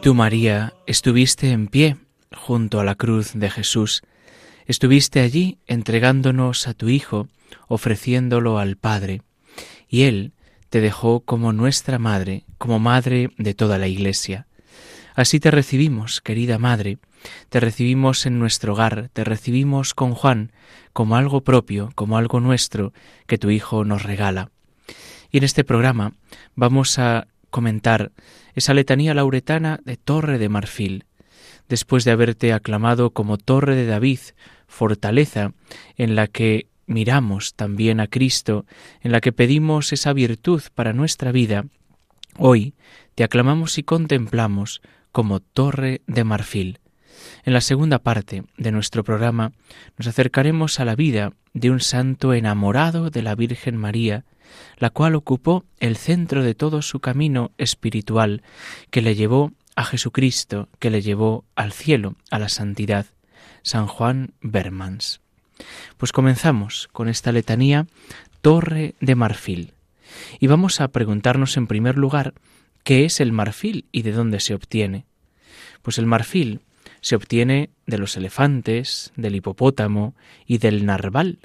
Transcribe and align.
Tú, 0.00 0.14
María, 0.14 0.72
estuviste 0.86 1.50
en 1.50 1.68
pie 1.68 1.96
junto 2.32 2.80
a 2.80 2.84
la 2.84 2.94
cruz 2.94 3.32
de 3.34 3.50
Jesús, 3.50 4.02
estuviste 4.66 5.20
allí 5.20 5.58
entregándonos 5.66 6.68
a 6.68 6.74
tu 6.74 6.88
Hijo, 6.88 7.28
ofreciéndolo 7.68 8.58
al 8.58 8.76
Padre, 8.76 9.22
y 9.88 10.02
Él 10.02 10.32
te 10.70 10.80
dejó 10.80 11.20
como 11.20 11.52
nuestra 11.52 11.98
Madre, 11.98 12.44
como 12.56 12.78
Madre 12.78 13.30
de 13.36 13.52
toda 13.52 13.76
la 13.76 13.88
Iglesia. 13.88 14.46
Así 15.14 15.38
te 15.38 15.50
recibimos, 15.50 16.22
querida 16.22 16.58
Madre, 16.58 16.98
te 17.50 17.60
recibimos 17.60 18.24
en 18.24 18.38
nuestro 18.38 18.72
hogar, 18.72 19.10
te 19.12 19.24
recibimos 19.24 19.92
con 19.92 20.14
Juan 20.14 20.52
como 20.94 21.16
algo 21.16 21.42
propio, 21.42 21.90
como 21.94 22.16
algo 22.16 22.40
nuestro 22.40 22.94
que 23.26 23.36
tu 23.36 23.50
Hijo 23.50 23.84
nos 23.84 24.04
regala. 24.04 24.50
Y 25.30 25.38
en 25.38 25.44
este 25.44 25.62
programa 25.62 26.14
vamos 26.54 26.98
a 26.98 27.26
comentar 27.50 28.12
esa 28.54 28.74
letanía 28.74 29.14
lauretana 29.14 29.80
de 29.84 29.96
Torre 29.96 30.38
de 30.38 30.48
Marfil, 30.48 31.04
después 31.68 32.04
de 32.04 32.10
haberte 32.10 32.52
aclamado 32.52 33.10
como 33.10 33.38
Torre 33.38 33.76
de 33.76 33.86
David, 33.86 34.20
fortaleza 34.66 35.52
en 35.96 36.14
la 36.14 36.26
que 36.26 36.68
miramos 36.86 37.54
también 37.54 38.00
a 38.00 38.08
Cristo, 38.08 38.66
en 39.00 39.12
la 39.12 39.20
que 39.20 39.32
pedimos 39.32 39.92
esa 39.92 40.12
virtud 40.12 40.62
para 40.74 40.92
nuestra 40.92 41.32
vida, 41.32 41.64
hoy 42.36 42.74
te 43.14 43.24
aclamamos 43.24 43.78
y 43.78 43.82
contemplamos 43.82 44.82
como 45.12 45.40
Torre 45.40 46.02
de 46.06 46.24
Marfil. 46.24 46.80
En 47.44 47.52
la 47.52 47.60
segunda 47.60 47.98
parte 47.98 48.44
de 48.56 48.72
nuestro 48.72 49.04
programa 49.04 49.52
nos 49.98 50.06
acercaremos 50.06 50.80
a 50.80 50.84
la 50.84 50.96
vida 50.96 51.32
de 51.52 51.70
un 51.70 51.80
santo 51.80 52.32
enamorado 52.32 53.10
de 53.10 53.22
la 53.22 53.34
Virgen 53.34 53.76
María, 53.76 54.24
la 54.76 54.90
cual 54.90 55.14
ocupó 55.14 55.64
el 55.78 55.96
centro 55.96 56.42
de 56.42 56.54
todo 56.54 56.82
su 56.82 57.00
camino 57.00 57.50
espiritual, 57.58 58.42
que 58.90 59.02
le 59.02 59.14
llevó 59.14 59.52
a 59.76 59.84
Jesucristo, 59.84 60.68
que 60.78 60.90
le 60.90 61.02
llevó 61.02 61.44
al 61.54 61.72
cielo, 61.72 62.16
a 62.30 62.38
la 62.38 62.48
santidad, 62.48 63.06
San 63.62 63.86
Juan 63.86 64.32
Bermans. 64.40 65.20
Pues 65.96 66.12
comenzamos 66.12 66.88
con 66.92 67.08
esta 67.08 67.32
letanía 67.32 67.86
Torre 68.40 68.94
de 69.00 69.14
Marfil. 69.14 69.74
Y 70.38 70.46
vamos 70.46 70.80
a 70.80 70.88
preguntarnos 70.88 71.56
en 71.56 71.66
primer 71.66 71.96
lugar 71.96 72.34
qué 72.84 73.04
es 73.04 73.20
el 73.20 73.32
marfil 73.32 73.86
y 73.92 74.02
de 74.02 74.12
dónde 74.12 74.40
se 74.40 74.54
obtiene. 74.54 75.04
Pues 75.82 75.98
el 75.98 76.06
marfil 76.06 76.60
se 77.00 77.16
obtiene 77.16 77.70
de 77.86 77.98
los 77.98 78.16
elefantes, 78.16 79.12
del 79.16 79.36
hipopótamo 79.36 80.14
y 80.46 80.58
del 80.58 80.84
narval, 80.84 81.38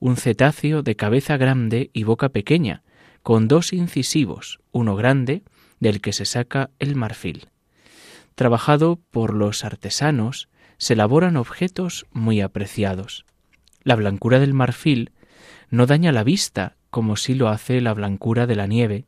un 0.00 0.16
cetáceo 0.16 0.82
de 0.82 0.96
cabeza 0.96 1.36
grande 1.36 1.90
y 1.92 2.04
boca 2.04 2.28
pequeña, 2.30 2.82
con 3.22 3.48
dos 3.48 3.72
incisivos, 3.72 4.60
uno 4.70 4.96
grande, 4.96 5.42
del 5.80 6.00
que 6.00 6.12
se 6.12 6.24
saca 6.24 6.70
el 6.78 6.96
marfil. 6.96 7.48
Trabajado 8.34 9.00
por 9.10 9.34
los 9.34 9.64
artesanos, 9.64 10.48
se 10.76 10.94
elaboran 10.94 11.36
objetos 11.36 12.06
muy 12.12 12.40
apreciados. 12.40 13.26
La 13.82 13.96
blancura 13.96 14.38
del 14.38 14.54
marfil 14.54 15.10
no 15.70 15.86
daña 15.86 16.12
la 16.12 16.24
vista 16.24 16.76
como 16.90 17.16
si 17.16 17.34
lo 17.34 17.48
hace 17.48 17.80
la 17.80 17.92
blancura 17.94 18.46
de 18.46 18.56
la 18.56 18.66
nieve, 18.66 19.06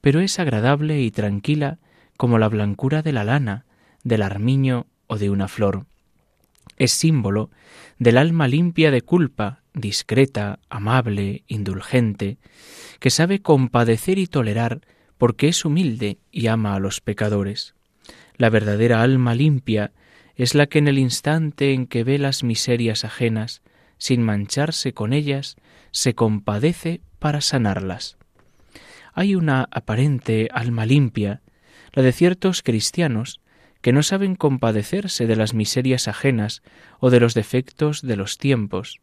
pero 0.00 0.20
es 0.20 0.38
agradable 0.38 1.00
y 1.00 1.10
tranquila 1.10 1.78
como 2.16 2.38
la 2.38 2.48
blancura 2.48 3.02
de 3.02 3.12
la 3.12 3.24
lana, 3.24 3.66
del 4.02 4.22
armiño 4.22 4.86
o 5.06 5.18
de 5.18 5.30
una 5.30 5.48
flor. 5.48 5.86
Es 6.76 6.92
símbolo 6.92 7.50
del 7.98 8.18
alma 8.18 8.48
limpia 8.48 8.90
de 8.90 9.02
culpa 9.02 9.63
discreta, 9.74 10.60
amable, 10.70 11.42
indulgente, 11.48 12.38
que 13.00 13.10
sabe 13.10 13.42
compadecer 13.42 14.18
y 14.18 14.26
tolerar 14.26 14.80
porque 15.18 15.48
es 15.48 15.64
humilde 15.64 16.18
y 16.30 16.46
ama 16.46 16.74
a 16.74 16.78
los 16.78 17.00
pecadores. 17.00 17.74
La 18.36 18.50
verdadera 18.50 19.02
alma 19.02 19.34
limpia 19.34 19.92
es 20.36 20.54
la 20.54 20.66
que 20.66 20.78
en 20.78 20.88
el 20.88 20.98
instante 20.98 21.72
en 21.72 21.86
que 21.86 22.04
ve 22.04 22.18
las 22.18 22.42
miserias 22.42 23.04
ajenas, 23.04 23.62
sin 23.98 24.22
mancharse 24.22 24.92
con 24.92 25.12
ellas, 25.12 25.56
se 25.90 26.14
compadece 26.14 27.00
para 27.18 27.40
sanarlas. 27.40 28.16
Hay 29.12 29.36
una 29.36 29.68
aparente 29.70 30.48
alma 30.52 30.86
limpia, 30.86 31.42
la 31.92 32.02
de 32.02 32.12
ciertos 32.12 32.62
cristianos, 32.62 33.40
que 33.80 33.92
no 33.92 34.02
saben 34.02 34.34
compadecerse 34.34 35.26
de 35.26 35.36
las 35.36 35.54
miserias 35.54 36.08
ajenas 36.08 36.62
o 36.98 37.10
de 37.10 37.20
los 37.20 37.34
defectos 37.34 38.02
de 38.02 38.16
los 38.16 38.38
tiempos, 38.38 39.00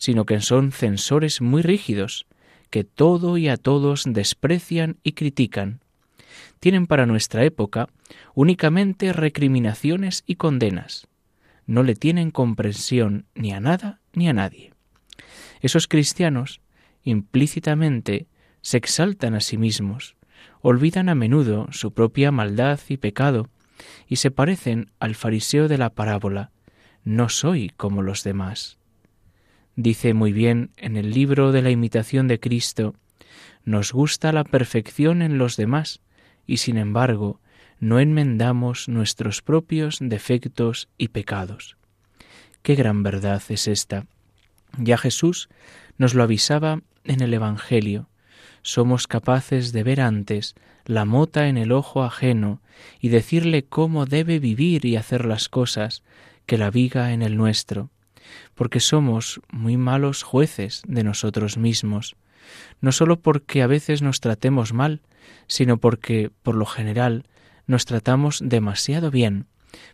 sino 0.00 0.24
que 0.24 0.40
son 0.40 0.72
censores 0.72 1.42
muy 1.42 1.60
rígidos, 1.60 2.26
que 2.70 2.84
todo 2.84 3.36
y 3.36 3.48
a 3.48 3.58
todos 3.58 4.04
desprecian 4.06 4.96
y 5.02 5.12
critican. 5.12 5.80
Tienen 6.58 6.86
para 6.86 7.04
nuestra 7.04 7.44
época 7.44 7.90
únicamente 8.34 9.12
recriminaciones 9.12 10.24
y 10.26 10.36
condenas. 10.36 11.06
No 11.66 11.82
le 11.82 11.94
tienen 11.94 12.30
comprensión 12.30 13.26
ni 13.34 13.52
a 13.52 13.60
nada 13.60 14.00
ni 14.14 14.26
a 14.28 14.32
nadie. 14.32 14.72
Esos 15.60 15.86
cristianos 15.86 16.62
implícitamente 17.04 18.26
se 18.62 18.78
exaltan 18.78 19.34
a 19.34 19.40
sí 19.40 19.58
mismos, 19.58 20.16
olvidan 20.62 21.10
a 21.10 21.14
menudo 21.14 21.68
su 21.72 21.92
propia 21.92 22.32
maldad 22.32 22.80
y 22.88 22.96
pecado, 22.96 23.50
y 24.08 24.16
se 24.16 24.30
parecen 24.30 24.92
al 24.98 25.14
fariseo 25.14 25.68
de 25.68 25.76
la 25.76 25.90
parábola, 25.90 26.52
no 27.04 27.28
soy 27.28 27.70
como 27.76 28.00
los 28.00 28.24
demás. 28.24 28.79
Dice 29.82 30.12
muy 30.12 30.34
bien 30.34 30.72
en 30.76 30.98
el 30.98 31.10
libro 31.10 31.52
de 31.52 31.62
la 31.62 31.70
imitación 31.70 32.28
de 32.28 32.38
Cristo, 32.38 32.94
nos 33.64 33.94
gusta 33.94 34.30
la 34.30 34.44
perfección 34.44 35.22
en 35.22 35.38
los 35.38 35.56
demás 35.56 36.02
y 36.46 36.58
sin 36.58 36.76
embargo 36.76 37.40
no 37.78 37.98
enmendamos 37.98 38.90
nuestros 38.90 39.40
propios 39.40 39.96
defectos 39.98 40.90
y 40.98 41.08
pecados. 41.08 41.78
Qué 42.60 42.74
gran 42.74 43.02
verdad 43.02 43.42
es 43.48 43.68
esta. 43.68 44.04
Ya 44.76 44.98
Jesús 44.98 45.48
nos 45.96 46.12
lo 46.12 46.24
avisaba 46.24 46.82
en 47.04 47.22
el 47.22 47.32
Evangelio. 47.32 48.10
Somos 48.60 49.06
capaces 49.06 49.72
de 49.72 49.82
ver 49.82 50.02
antes 50.02 50.56
la 50.84 51.06
mota 51.06 51.48
en 51.48 51.56
el 51.56 51.72
ojo 51.72 52.02
ajeno 52.02 52.60
y 53.00 53.08
decirle 53.08 53.64
cómo 53.64 54.04
debe 54.04 54.40
vivir 54.40 54.84
y 54.84 54.96
hacer 54.96 55.24
las 55.24 55.48
cosas 55.48 56.02
que 56.44 56.58
la 56.58 56.70
viga 56.70 57.14
en 57.14 57.22
el 57.22 57.38
nuestro 57.38 57.88
porque 58.54 58.80
somos 58.80 59.40
muy 59.50 59.76
malos 59.76 60.22
jueces 60.22 60.82
de 60.86 61.04
nosotros 61.04 61.56
mismos, 61.56 62.16
no 62.80 62.92
sólo 62.92 63.20
porque 63.20 63.62
a 63.62 63.66
veces 63.66 64.02
nos 64.02 64.20
tratemos 64.20 64.72
mal, 64.72 65.02
sino 65.46 65.78
porque, 65.78 66.30
por 66.42 66.54
lo 66.54 66.66
general, 66.66 67.24
nos 67.66 67.84
tratamos 67.84 68.40
demasiado 68.44 69.10
bien, 69.10 69.46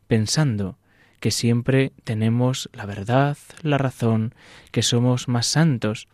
pensando 0.06 0.79
que 1.21 1.31
siempre 1.31 1.93
tenemos 2.05 2.69
la 2.73 2.87
verdad, 2.87 3.37
la 3.62 3.79
razón, 3.79 4.35
que 4.71 4.82
somos 4.82 5.29
más 5.29 5.47
santos, 5.47 6.09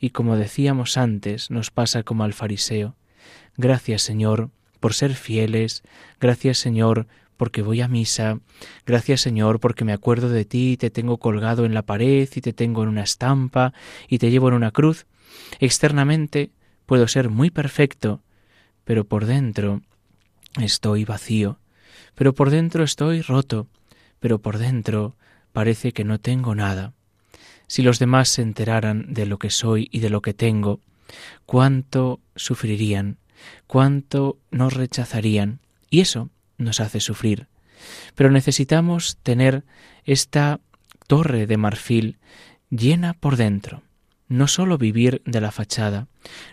y 0.00 0.10
como 0.10 0.36
decíamos 0.36 0.96
antes, 0.96 1.50
nos 1.50 1.70
pasa 1.70 2.02
como 2.02 2.24
al 2.24 2.32
fariseo. 2.32 2.96
Gracias, 3.56 4.02
Señor, 4.02 4.50
por 4.80 4.94
ser 4.94 5.14
fieles, 5.14 5.82
gracias, 6.20 6.58
Señor, 6.58 7.06
porque 7.38 7.62
voy 7.62 7.80
a 7.80 7.88
misa. 7.88 8.40
Gracias 8.84 9.22
Señor 9.22 9.60
porque 9.60 9.86
me 9.86 9.94
acuerdo 9.94 10.28
de 10.28 10.44
ti 10.44 10.76
te 10.76 10.90
tengo 10.90 11.16
colgado 11.16 11.64
en 11.64 11.72
la 11.72 11.82
pared 11.82 12.28
y 12.34 12.40
te 12.42 12.52
tengo 12.52 12.82
en 12.82 12.90
una 12.90 13.04
estampa 13.04 13.72
y 14.08 14.18
te 14.18 14.30
llevo 14.30 14.48
en 14.48 14.54
una 14.54 14.72
cruz. 14.72 15.06
Externamente 15.60 16.50
puedo 16.84 17.08
ser 17.08 17.30
muy 17.30 17.50
perfecto, 17.50 18.20
pero 18.84 19.04
por 19.04 19.24
dentro 19.24 19.80
estoy 20.60 21.04
vacío, 21.04 21.58
pero 22.14 22.34
por 22.34 22.50
dentro 22.50 22.84
estoy 22.84 23.22
roto, 23.22 23.68
pero 24.20 24.40
por 24.40 24.58
dentro 24.58 25.16
parece 25.52 25.92
que 25.92 26.04
no 26.04 26.18
tengo 26.18 26.54
nada. 26.54 26.92
si 27.70 27.82
los 27.82 27.98
demás 27.98 28.30
se 28.30 28.40
enteraran 28.40 29.12
de 29.12 29.26
lo 29.26 29.38
que 29.38 29.50
soy 29.50 29.88
y 29.92 30.00
de 30.00 30.08
lo 30.08 30.22
que 30.22 30.32
tengo, 30.32 30.80
cuánto 31.44 32.18
sufrirían, 32.34 33.18
cuánto 33.66 34.38
nos 34.50 34.72
rechazarían, 34.72 35.60
y 35.90 36.00
eso 36.00 36.30
nos 36.58 36.80
hace 36.80 37.00
sufrir. 37.00 37.46
Pero 38.14 38.30
necesitamos 38.30 39.18
tener 39.22 39.64
esta 40.04 40.60
torre 41.06 41.46
de 41.46 41.56
marfil 41.56 42.18
llena 42.70 43.14
por 43.14 43.36
dentro. 43.36 43.82
No 44.28 44.46
sólo 44.46 44.76
vivir 44.76 45.22
de 45.24 45.40
la 45.40 45.50
fachada, 45.50 46.06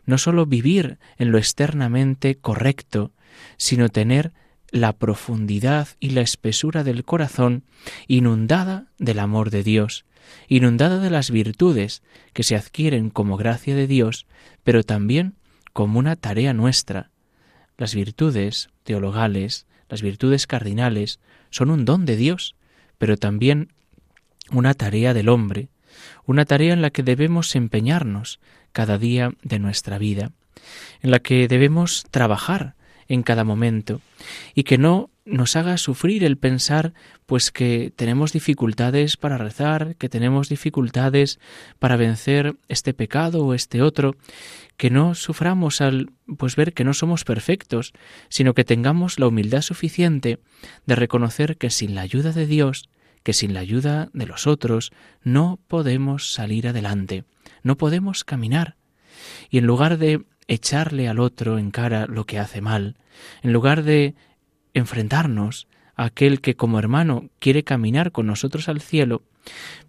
no 0.05 0.17
sólo 0.17 0.45
vivir 0.45 0.97
en 1.17 1.31
lo 1.31 1.37
externamente 1.37 2.35
correcto, 2.35 3.11
sino 3.57 3.89
tener 3.89 4.31
la 4.71 4.93
profundidad 4.93 5.89
y 5.99 6.11
la 6.11 6.21
espesura 6.21 6.83
del 6.83 7.03
corazón 7.03 7.63
inundada 8.07 8.87
del 8.97 9.19
amor 9.19 9.49
de 9.49 9.63
Dios, 9.63 10.05
inundada 10.47 10.99
de 10.99 11.09
las 11.09 11.31
virtudes 11.31 12.01
que 12.33 12.43
se 12.43 12.55
adquieren 12.55 13.09
como 13.09 13.37
gracia 13.37 13.75
de 13.75 13.87
Dios, 13.87 14.25
pero 14.63 14.83
también 14.83 15.35
como 15.73 15.99
una 15.99 16.15
tarea 16.15 16.53
nuestra. 16.53 17.11
Las 17.77 17.93
virtudes 17.93 18.69
teologales, 18.83 19.67
las 19.89 20.01
virtudes 20.01 20.47
cardinales, 20.47 21.19
son 21.49 21.69
un 21.69 21.85
don 21.85 22.05
de 22.05 22.15
Dios, 22.15 22.55
pero 22.97 23.17
también 23.17 23.73
una 24.51 24.73
tarea 24.73 25.13
del 25.13 25.29
hombre, 25.29 25.69
una 26.25 26.45
tarea 26.45 26.73
en 26.73 26.81
la 26.81 26.89
que 26.89 27.03
debemos 27.03 27.55
empeñarnos 27.55 28.39
cada 28.71 28.97
día 28.97 29.31
de 29.43 29.59
nuestra 29.59 29.97
vida, 29.97 30.31
en 31.01 31.11
la 31.11 31.19
que 31.19 31.47
debemos 31.47 32.05
trabajar 32.11 32.75
en 33.07 33.23
cada 33.23 33.43
momento 33.43 34.01
y 34.53 34.63
que 34.63 34.77
no 34.77 35.09
nos 35.25 35.55
haga 35.55 35.77
sufrir 35.77 36.23
el 36.23 36.37
pensar 36.37 36.93
pues 37.25 37.51
que 37.51 37.91
tenemos 37.95 38.31
dificultades 38.31 39.17
para 39.17 39.37
rezar, 39.37 39.95
que 39.95 40.07
tenemos 40.07 40.49
dificultades 40.49 41.39
para 41.79 41.97
vencer 41.97 42.55
este 42.67 42.93
pecado 42.93 43.43
o 43.43 43.55
este 43.55 43.81
otro, 43.81 44.15
que 44.77 44.91
no 44.91 45.15
suframos 45.15 45.81
al 45.81 46.11
pues 46.37 46.55
ver 46.55 46.73
que 46.73 46.83
no 46.83 46.93
somos 46.93 47.23
perfectos, 47.23 47.93
sino 48.29 48.53
que 48.53 48.63
tengamos 48.63 49.19
la 49.19 49.27
humildad 49.27 49.61
suficiente 49.61 50.39
de 50.85 50.95
reconocer 50.95 51.57
que 51.57 51.71
sin 51.71 51.95
la 51.95 52.01
ayuda 52.01 52.31
de 52.31 52.45
Dios, 52.45 52.89
que 53.23 53.33
sin 53.33 53.55
la 53.55 53.61
ayuda 53.61 54.09
de 54.13 54.27
los 54.27 54.45
otros, 54.45 54.91
no 55.23 55.59
podemos 55.67 56.33
salir 56.33 56.67
adelante, 56.67 57.23
no 57.63 57.77
podemos 57.77 58.23
caminar. 58.23 58.75
Y 59.49 59.57
en 59.57 59.65
lugar 59.65 59.97
de 59.97 60.23
echarle 60.47 61.07
al 61.07 61.19
otro 61.19 61.57
en 61.57 61.71
cara 61.71 62.05
lo 62.07 62.25
que 62.25 62.39
hace 62.39 62.61
mal, 62.61 62.95
en 63.41 63.53
lugar 63.53 63.83
de 63.83 64.15
enfrentarnos 64.73 65.67
a 65.95 66.05
aquel 66.05 66.41
que 66.41 66.55
como 66.55 66.79
hermano 66.79 67.29
quiere 67.39 67.63
caminar 67.63 68.11
con 68.11 68.27
nosotros 68.27 68.69
al 68.69 68.81
cielo, 68.81 69.23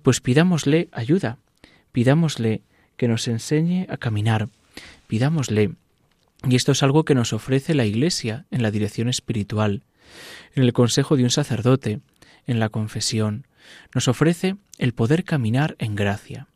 pues 0.03 0.21
pidámosle 0.21 0.89
ayuda, 0.93 1.39
pidámosle 1.93 2.63
que 2.97 3.09
nos 3.09 3.29
enseñe 3.29 3.87
a 3.89 3.97
caminar, 3.97 4.49
pidámosle. 5.07 5.73
Y 6.49 6.57
esto 6.57 6.73
es 6.73 6.83
algo 6.83 7.05
que 7.05 7.15
nos 7.15 7.33
ofrece 7.33 7.75
la 7.75 7.87
Iglesia 7.87 8.47
en 8.51 8.63
la 8.63 8.71
dirección 8.71 9.09
espiritual, 9.09 9.83
en 10.55 10.63
el 10.63 10.73
consejo 10.73 11.17
de 11.17 11.25
un 11.25 11.31
sacerdote, 11.31 12.01
en 12.47 12.61
la 12.61 12.69
confesión, 12.69 13.47
nos 13.95 14.07
ofrece 14.09 14.57
el 14.79 14.93
poder 14.93 15.25
caminar 15.25 15.75
en 15.79 15.97
gracia. 15.97 16.47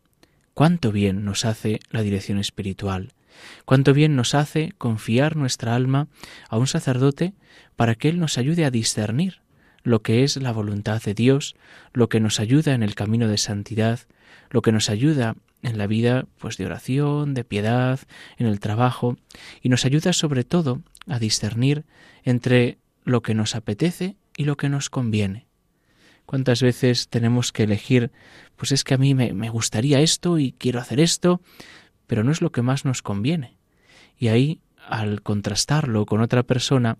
Cuánto 0.54 0.92
bien 0.92 1.24
nos 1.24 1.44
hace 1.44 1.80
la 1.90 2.02
dirección 2.02 2.38
espiritual, 2.38 3.12
Cuánto 3.64 3.94
bien 3.94 4.16
nos 4.16 4.34
hace 4.34 4.72
confiar 4.78 5.36
nuestra 5.36 5.74
alma 5.74 6.08
a 6.48 6.58
un 6.58 6.66
sacerdote 6.66 7.34
para 7.76 7.94
que 7.94 8.08
Él 8.08 8.18
nos 8.18 8.38
ayude 8.38 8.64
a 8.64 8.70
discernir 8.70 9.40
lo 9.82 10.02
que 10.02 10.24
es 10.24 10.36
la 10.36 10.52
voluntad 10.52 11.02
de 11.02 11.14
Dios, 11.14 11.56
lo 11.92 12.08
que 12.08 12.20
nos 12.20 12.40
ayuda 12.40 12.74
en 12.74 12.82
el 12.82 12.94
camino 12.94 13.28
de 13.28 13.38
santidad, 13.38 14.00
lo 14.50 14.62
que 14.62 14.72
nos 14.72 14.90
ayuda 14.90 15.36
en 15.62 15.78
la 15.78 15.86
vida 15.86 16.26
pues 16.38 16.56
de 16.56 16.66
oración, 16.66 17.34
de 17.34 17.44
piedad, 17.44 18.00
en 18.38 18.46
el 18.46 18.60
trabajo 18.60 19.16
y 19.62 19.68
nos 19.68 19.84
ayuda 19.84 20.12
sobre 20.12 20.44
todo 20.44 20.82
a 21.06 21.18
discernir 21.18 21.84
entre 22.24 22.78
lo 23.04 23.22
que 23.22 23.34
nos 23.34 23.54
apetece 23.54 24.16
y 24.36 24.44
lo 24.44 24.56
que 24.56 24.68
nos 24.68 24.90
conviene. 24.90 25.46
¿Cuántas 26.26 26.62
veces 26.62 27.08
tenemos 27.08 27.50
que 27.50 27.64
elegir, 27.64 28.12
pues 28.56 28.70
es 28.72 28.84
que 28.84 28.94
a 28.94 28.98
mí 28.98 29.14
me, 29.14 29.32
me 29.32 29.50
gustaría 29.50 30.00
esto 30.00 30.38
y 30.38 30.52
quiero 30.52 30.78
hacer 30.78 31.00
esto, 31.00 31.40
pero 32.10 32.24
no 32.24 32.32
es 32.32 32.42
lo 32.42 32.50
que 32.50 32.60
más 32.60 32.84
nos 32.84 33.02
conviene. 33.02 33.56
Y 34.18 34.26
ahí, 34.26 34.58
al 34.84 35.22
contrastarlo 35.22 36.06
con 36.06 36.20
otra 36.20 36.42
persona, 36.42 36.98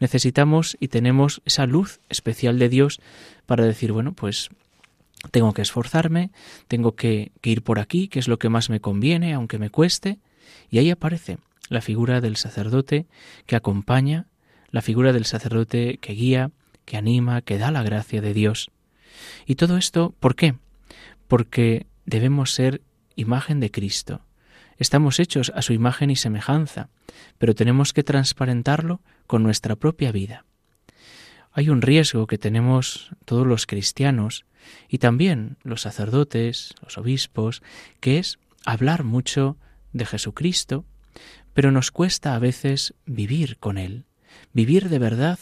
necesitamos 0.00 0.76
y 0.78 0.88
tenemos 0.88 1.40
esa 1.46 1.64
luz 1.64 1.98
especial 2.10 2.58
de 2.58 2.68
Dios 2.68 3.00
para 3.46 3.64
decir, 3.64 3.90
bueno, 3.90 4.12
pues 4.12 4.50
tengo 5.30 5.54
que 5.54 5.62
esforzarme, 5.62 6.30
tengo 6.68 6.94
que, 6.94 7.32
ir 7.42 7.62
por 7.62 7.78
aquí, 7.78 8.08
que 8.08 8.18
es 8.18 8.28
lo 8.28 8.38
que 8.38 8.50
más 8.50 8.68
me 8.68 8.80
conviene, 8.80 9.32
aunque 9.32 9.58
me 9.58 9.70
cueste, 9.70 10.18
y 10.68 10.76
ahí 10.76 10.90
aparece 10.90 11.38
la 11.70 11.80
figura 11.80 12.20
del 12.20 12.36
sacerdote 12.36 13.06
que 13.46 13.56
acompaña, 13.56 14.26
la 14.72 14.82
figura 14.82 15.14
del 15.14 15.24
sacerdote 15.24 15.96
que 16.02 16.12
guía, 16.12 16.50
que 16.84 16.98
anima, 16.98 17.40
que 17.40 17.56
da 17.56 17.70
la 17.70 17.82
gracia 17.82 18.20
de 18.20 18.34
Dios. 18.34 18.70
Y 19.46 19.54
todo 19.54 19.78
esto, 19.78 20.14
¿por 20.20 20.36
qué? 20.36 20.56
Porque 21.28 21.86
debemos 22.04 22.52
ser 22.52 22.82
imagen 23.16 23.58
de 23.60 23.70
Cristo, 23.70 24.20
Estamos 24.80 25.20
hechos 25.20 25.52
a 25.54 25.60
su 25.60 25.74
imagen 25.74 26.10
y 26.10 26.16
semejanza, 26.16 26.88
pero 27.36 27.54
tenemos 27.54 27.92
que 27.92 28.02
transparentarlo 28.02 29.02
con 29.26 29.42
nuestra 29.42 29.76
propia 29.76 30.10
vida. 30.10 30.46
Hay 31.52 31.68
un 31.68 31.82
riesgo 31.82 32.26
que 32.26 32.38
tenemos 32.38 33.10
todos 33.26 33.46
los 33.46 33.66
cristianos 33.66 34.46
y 34.88 34.96
también 34.96 35.58
los 35.64 35.82
sacerdotes, 35.82 36.74
los 36.82 36.96
obispos, 36.96 37.62
que 38.00 38.18
es 38.18 38.38
hablar 38.64 39.04
mucho 39.04 39.58
de 39.92 40.06
Jesucristo, 40.06 40.86
pero 41.52 41.72
nos 41.72 41.90
cuesta 41.90 42.34
a 42.34 42.38
veces 42.38 42.94
vivir 43.04 43.58
con 43.58 43.76
Él, 43.76 44.06
vivir 44.54 44.88
de 44.88 44.98
verdad 44.98 45.38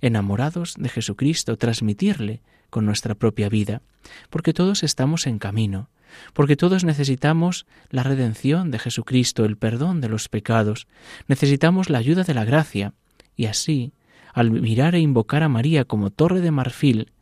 enamorados 0.00 0.74
de 0.76 0.88
Jesucristo, 0.88 1.56
transmitirle 1.56 2.42
con 2.70 2.86
nuestra 2.86 3.14
propia 3.14 3.48
vida, 3.48 3.82
porque 4.30 4.52
todos 4.52 4.82
estamos 4.82 5.28
en 5.28 5.38
camino, 5.38 5.90
porque 6.32 6.56
todos 6.56 6.84
necesitamos 6.84 7.66
la 7.90 8.02
redención 8.02 8.70
de 8.70 8.78
Jesucristo, 8.78 9.44
el 9.44 9.56
perdón 9.56 10.00
de 10.00 10.08
los 10.08 10.28
pecados, 10.28 10.86
necesitamos 11.28 11.90
la 11.90 11.98
ayuda 11.98 12.24
de 12.24 12.34
la 12.34 12.44
gracia, 12.44 12.94
y 13.36 13.46
así, 13.46 13.92
al 14.32 14.50
mirar 14.50 14.94
e 14.94 15.00
invocar 15.00 15.42
a 15.42 15.48
María 15.48 15.84
como 15.84 16.10
torre 16.10 16.40
de 16.40 16.50
marfil, 16.50 17.12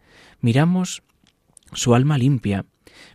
miramos 0.40 1.02
su 1.72 1.94
alma 1.94 2.18
limpia, 2.18 2.64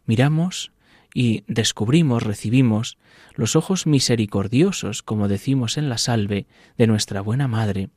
miramos 0.05 0.71
y 1.13 1.43
descubrimos, 1.47 2.23
recibimos 2.23 2.97
los 3.35 3.55
ojos 3.55 3.85
misericordiosos, 3.85 5.03
como 5.03 5.27
decimos 5.27 5.77
en 5.77 5.89
la 5.89 5.97
salve, 5.97 6.47
de 6.77 6.87
nuestra 6.87 7.21
buena 7.21 7.47
Madre, 7.47 7.89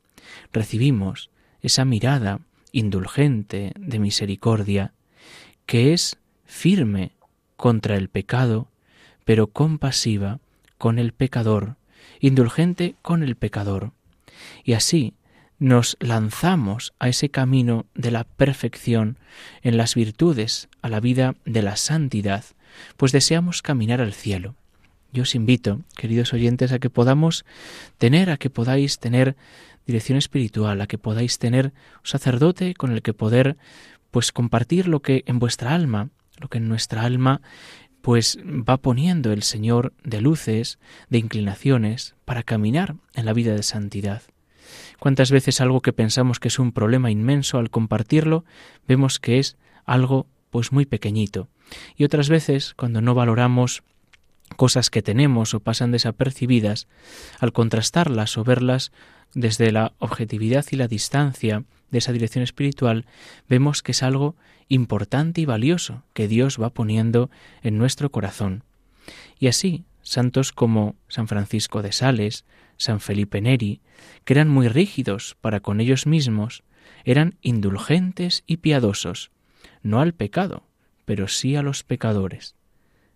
recibimos 0.51 1.29
esa 1.61 1.85
mirada 1.85 2.41
indulgente 2.71 3.73
de 3.79 3.99
misericordia, 3.99 4.93
que 5.65 5.93
es 5.93 6.17
firme 6.45 7.11
contra 7.57 7.97
el 7.97 8.07
pecado, 8.07 8.69
pero 9.25 9.47
compasiva 9.47 10.39
con 10.77 10.99
el 10.99 11.11
pecador, 11.11 11.75
indulgente 12.19 12.95
con 13.01 13.23
el 13.23 13.35
pecador. 13.35 13.91
Y 14.63 14.73
así 14.73 15.13
nos 15.59 15.97
lanzamos 15.99 16.93
a 16.99 17.09
ese 17.09 17.29
camino 17.29 17.87
de 17.95 18.11
la 18.11 18.23
perfección 18.23 19.17
en 19.63 19.75
las 19.75 19.95
virtudes, 19.95 20.69
a 20.81 20.89
la 20.89 20.99
vida 20.99 21.35
de 21.45 21.63
la 21.63 21.75
santidad, 21.75 22.45
pues 22.95 23.11
deseamos 23.11 23.61
caminar 23.61 24.01
al 24.01 24.13
cielo. 24.13 24.55
Yo 25.11 25.23
os 25.23 25.35
invito, 25.35 25.81
queridos 25.95 26.33
oyentes, 26.33 26.71
a 26.71 26.79
que 26.79 26.89
podamos 26.89 27.45
tener, 27.97 28.29
a 28.29 28.37
que 28.37 28.49
podáis 28.49 28.99
tener 28.99 29.35
dirección 29.87 30.17
espiritual, 30.17 30.79
a 30.81 30.87
que 30.87 30.97
podáis 30.97 31.39
tener 31.39 31.67
un 31.67 32.03
sacerdote 32.03 32.75
con 32.75 32.91
el 32.91 33.01
que 33.01 33.13
poder 33.13 33.57
pues 34.11 34.31
compartir 34.31 34.87
lo 34.87 35.01
que 35.01 35.23
en 35.25 35.39
vuestra 35.39 35.73
alma 35.73 36.09
lo 36.37 36.47
que 36.47 36.57
en 36.57 36.67
nuestra 36.67 37.03
alma 37.03 37.41
pues 38.01 38.39
va 38.47 38.77
poniendo 38.77 39.33
el 39.33 39.43
Señor 39.43 39.93
de 40.03 40.21
luces, 40.21 40.79
de 41.09 41.17
inclinaciones, 41.17 42.15
para 42.23 42.43
caminar 42.43 42.95
en 43.15 43.25
la 43.25 43.33
vida 43.33 43.53
de 43.53 43.63
santidad. 43.63 44.21
Cuántas 44.99 45.31
veces 45.31 45.59
algo 45.59 45.81
que 45.81 45.93
pensamos 45.93 46.39
que 46.39 46.47
es 46.47 46.59
un 46.59 46.71
problema 46.71 47.11
inmenso 47.11 47.57
al 47.57 47.69
compartirlo, 47.69 48.45
vemos 48.87 49.19
que 49.19 49.39
es 49.39 49.57
algo 49.85 50.27
pues 50.49 50.71
muy 50.71 50.85
pequeñito. 50.85 51.49
Y 51.97 52.05
otras 52.05 52.29
veces, 52.29 52.73
cuando 52.75 53.01
no 53.01 53.13
valoramos 53.13 53.83
cosas 54.55 54.89
que 54.89 55.01
tenemos 55.01 55.53
o 55.53 55.59
pasan 55.59 55.91
desapercibidas, 55.91 56.87
al 57.39 57.51
contrastarlas 57.51 58.37
o 58.37 58.43
verlas 58.43 58.91
desde 59.33 59.71
la 59.71 59.93
objetividad 59.99 60.65
y 60.71 60.77
la 60.77 60.87
distancia 60.87 61.63
de 61.91 61.99
esa 61.99 62.11
dirección 62.11 62.43
espiritual, 62.43 63.05
vemos 63.47 63.81
que 63.81 63.91
es 63.91 64.03
algo 64.03 64.35
importante 64.67 65.41
y 65.41 65.45
valioso 65.45 66.03
que 66.13 66.27
Dios 66.27 66.61
va 66.61 66.69
poniendo 66.69 67.29
en 67.61 67.77
nuestro 67.77 68.11
corazón. 68.11 68.63
Y 69.39 69.47
así, 69.47 69.85
santos 70.01 70.51
como 70.51 70.95
San 71.07 71.27
Francisco 71.27 71.81
de 71.81 71.91
Sales, 71.91 72.45
San 72.77 72.99
Felipe 72.99 73.41
Neri, 73.41 73.81
que 74.25 74.33
eran 74.33 74.49
muy 74.49 74.67
rígidos 74.67 75.37
para 75.41 75.59
con 75.59 75.79
ellos 75.79 76.05
mismos, 76.05 76.63
eran 77.05 77.35
indulgentes 77.41 78.43
y 78.45 78.57
piadosos, 78.57 79.31
no 79.81 79.99
al 80.01 80.13
pecado, 80.13 80.63
pero 81.05 81.27
sí 81.27 81.55
a 81.55 81.61
los 81.61 81.83
pecadores. 81.83 82.55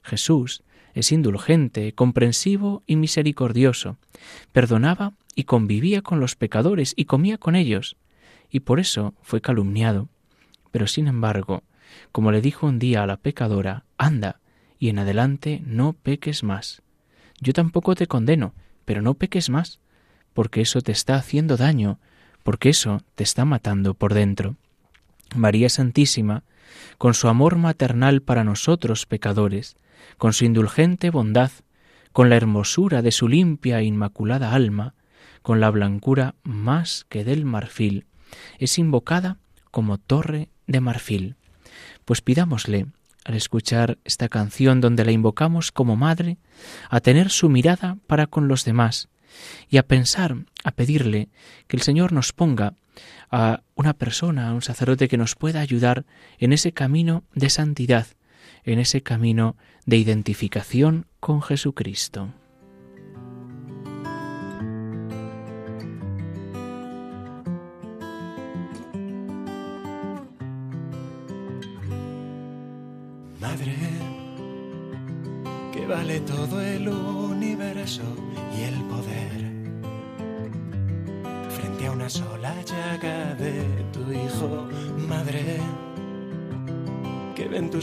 Jesús 0.02 0.64
es 0.94 1.12
indulgente, 1.12 1.94
comprensivo 1.94 2.84
y 2.86 2.96
misericordioso. 2.96 3.98
Perdonaba 4.52 5.14
y 5.36 5.44
convivía 5.44 6.02
con 6.02 6.20
los 6.20 6.36
pecadores 6.36 6.94
y 6.96 7.06
comía 7.06 7.38
con 7.38 7.56
ellos, 7.56 7.98
y 8.52 8.60
por 8.62 8.80
eso 8.80 9.16
fue 9.22 9.42
calumniado. 9.42 10.10
Pero 10.72 10.88
sin 10.88 11.08
embargo, 11.08 11.64
como 12.12 12.32
le 12.32 12.42
dijo 12.42 12.68
un 12.68 12.78
día 12.78 13.04
a 13.04 13.08
la 13.08 13.18
pecadora, 13.18 13.86
anda, 13.98 14.40
y 14.78 14.90
en 14.90 15.00
adelante 15.00 15.62
no 15.66 15.94
peques 15.94 16.44
más. 16.44 16.82
Yo 17.40 17.54
tampoco 17.54 17.96
te 17.96 18.08
condeno, 18.08 18.54
pero 18.86 19.02
no 19.02 19.14
peques 19.14 19.50
más, 19.50 19.80
porque 20.34 20.62
eso 20.62 20.82
te 20.82 20.92
está 20.92 21.16
haciendo 21.16 21.58
daño, 21.58 22.00
porque 22.44 22.70
eso 22.70 23.02
te 23.16 23.24
está 23.24 23.46
matando 23.46 23.94
por 23.94 24.14
dentro. 24.14 24.56
María 25.36 25.70
Santísima, 25.70 26.44
con 26.98 27.14
su 27.14 27.28
amor 27.28 27.58
maternal 27.58 28.22
para 28.22 28.44
nosotros 28.44 29.06
pecadores, 29.06 29.76
con 30.18 30.34
su 30.34 30.46
indulgente 30.46 31.10
bondad, 31.10 31.52
con 32.12 32.30
la 32.30 32.36
hermosura 32.36 33.02
de 33.02 33.12
su 33.12 33.28
limpia 33.28 33.80
e 33.80 33.86
inmaculada 33.86 34.54
alma, 34.54 34.96
con 35.42 35.60
la 35.60 35.70
blancura 35.72 36.36
más 36.44 37.06
que 37.10 37.24
del 37.24 37.46
marfil, 37.46 38.06
es 38.60 38.78
invocada 38.78 39.38
como 39.72 39.98
torre 39.98 40.50
de 40.68 40.82
marfil. 40.82 41.36
Pues 42.06 42.22
pidámosle, 42.22 42.88
al 43.24 43.36
escuchar 43.36 43.98
esta 44.04 44.30
canción 44.30 44.82
donde 44.82 45.06
la 45.06 45.12
invocamos 45.12 45.72
como 45.72 45.96
madre, 45.96 46.38
a 46.90 47.00
tener 47.00 47.30
su 47.30 47.50
mirada 47.50 47.98
para 48.08 48.28
con 48.28 48.48
los 48.48 48.66
demás 48.66 49.10
y 49.70 49.78
a 49.78 49.88
pensar, 49.88 50.36
a 50.64 50.72
pedirle 50.72 51.30
que 51.68 51.78
el 51.78 51.84
Señor 51.84 52.14
nos 52.14 52.34
ponga 52.34 52.74
a 53.30 53.62
una 53.76 53.94
persona, 53.94 54.50
a 54.50 54.54
un 54.54 54.62
sacerdote 54.62 55.08
que 55.08 55.18
nos 55.18 55.36
pueda 55.36 55.62
ayudar 55.62 56.06
en 56.38 56.52
ese 56.54 56.74
camino 56.74 57.24
de 57.34 57.50
santidad, 57.50 58.08
en 58.64 58.80
ese 58.80 59.02
camino 59.02 59.56
de 59.86 59.98
identificación 59.98 61.06
con 61.20 61.42
Jesucristo. 61.42 62.34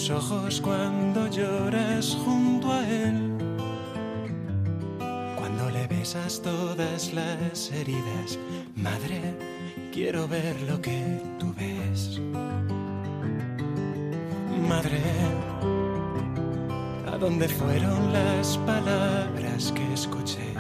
Ojos 0.07 0.61
cuando 0.61 1.27
lloras 1.27 2.17
junto 2.25 2.73
a 2.73 2.89
él. 2.89 3.33
Cuando 5.37 5.71
le 5.71 5.89
besas 5.89 6.41
todas 6.41 7.13
las 7.13 7.73
heridas, 7.73 8.39
madre, 8.77 9.21
quiero 9.93 10.29
ver 10.29 10.55
lo 10.63 10.81
que 10.81 11.21
tú 11.41 11.53
ves. 11.59 12.21
Madre, 14.69 15.03
¿a 17.13 17.19
dónde 17.19 17.49
fueron 17.49 18.13
las 18.13 18.57
palabras 18.59 19.73
que 19.73 19.93
escuché? 19.93 20.55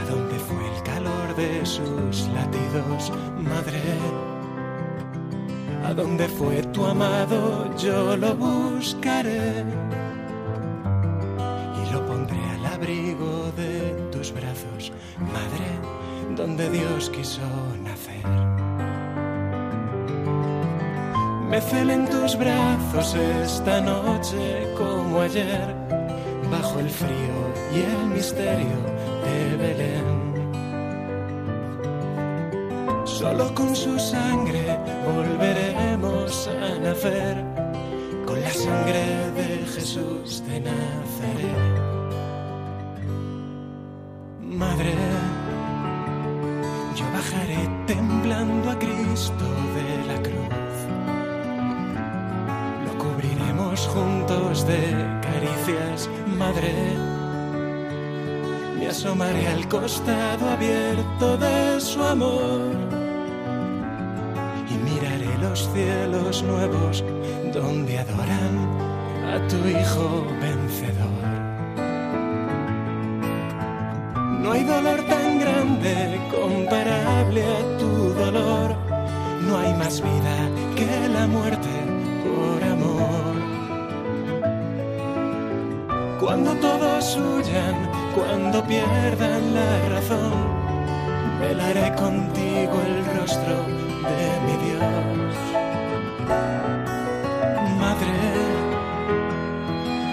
¿A 0.00 0.04
dónde 0.08 0.38
fue 0.38 0.76
el 0.76 0.82
calor 0.84 1.34
de 1.34 1.66
sus 1.66 2.28
latidos, 2.28 3.12
madre? 3.36 4.31
A 5.92 5.94
dónde 5.94 6.26
fue 6.26 6.62
tu 6.72 6.86
amado, 6.86 7.68
yo 7.76 8.16
lo 8.16 8.34
buscaré 8.34 9.62
y 11.80 11.92
lo 11.92 12.06
pondré 12.06 12.38
al 12.54 12.64
abrigo 12.64 13.52
de 13.58 13.90
tus 14.10 14.32
brazos, 14.32 14.90
madre, 15.18 15.68
donde 16.34 16.70
Dios 16.70 17.10
quiso 17.10 17.42
nacer. 17.84 18.26
Me 21.50 21.60
celen 21.60 22.08
tus 22.08 22.38
brazos 22.38 23.14
esta 23.14 23.82
noche 23.82 24.72
como 24.78 25.20
ayer, 25.20 25.76
bajo 26.50 26.80
el 26.80 26.88
frío 26.88 27.38
y 27.70 27.80
el 27.80 28.06
misterio 28.06 28.78
de 29.24 29.56
Belén. 29.58 30.22
Solo 33.04 33.54
con 33.54 33.76
su 33.76 33.98
sangre 33.98 34.78
volveremos 35.04 36.48
a 36.48 36.78
nacer, 36.78 37.44
con 38.26 38.40
la 38.40 38.50
sangre 38.50 39.30
de 39.36 39.66
Jesús 39.74 40.42
de 40.46 40.60
Nazaret. 40.60 41.72
Madre, 44.40 44.94
yo 46.96 47.04
bajaré 47.12 47.68
temblando 47.86 48.70
a 48.70 48.78
Cristo 48.78 49.44
de 49.76 50.06
la 50.06 50.22
cruz. 50.22 50.76
Lo 52.86 52.98
cubriremos 52.98 53.86
juntos 53.88 54.66
de 54.66 54.80
caricias, 55.22 56.08
Madre. 56.26 56.72
Me 58.78 58.88
asomaré 58.88 59.46
al 59.48 59.66
costado 59.68 60.48
abierto 60.50 61.36
de 61.38 61.80
su 61.80 62.02
amor 62.02 62.91
cielos 65.72 66.42
nuevos 66.42 67.04
donde 67.52 67.98
adoran 67.98 68.54
a 69.32 69.46
tu 69.48 69.56
Hijo 69.68 70.26
vencedor. 70.40 71.22
No 74.40 74.52
hay 74.52 74.64
dolor 74.64 75.00
tan 75.06 75.38
grande 75.38 76.20
comparable 76.30 77.42
a 77.44 77.78
tu 77.78 78.12
dolor, 78.12 78.74
no 79.46 79.58
hay 79.58 79.72
más 79.74 80.00
vida 80.00 80.36
que 80.76 81.08
la 81.08 81.26
muerte 81.26 81.70
por 82.24 82.62
amor. 82.64 83.34
Cuando 86.20 86.52
todos 86.56 87.16
huyan, 87.16 87.76
cuando 88.14 88.62
pierdan 88.64 89.54
la 89.54 89.88
razón, 89.88 90.32
velaré 91.40 91.94
contigo 91.94 92.80
el 92.86 93.20
rostro 93.20 93.56
de 94.02 94.28
mi 94.46 94.56
Dios. 94.66 95.61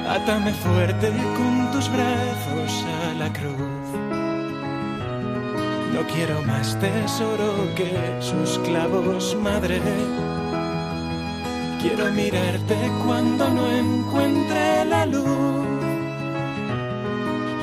Atame 0.10 0.54
fuerte 0.54 1.12
con 1.38 1.72
tus 1.72 1.90
brazos 1.90 2.86
a 3.04 3.14
la 3.14 3.32
cruz. 3.32 3.88
No 5.94 6.02
quiero 6.14 6.42
más 6.44 6.78
tesoro 6.80 7.54
que 7.76 7.92
sus 8.20 8.60
clavos, 8.60 9.36
madre. 9.42 9.80
Quiero 11.82 12.12
mirarte 12.12 12.76
cuando 13.06 13.50
no 13.50 13.72
encuentre 13.72 14.86
la 14.86 15.06
luz 15.06 15.68